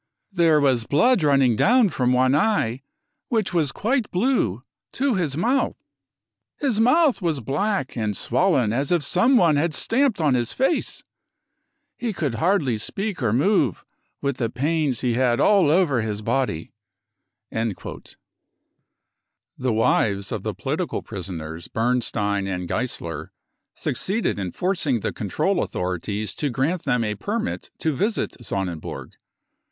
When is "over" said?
15.69-16.01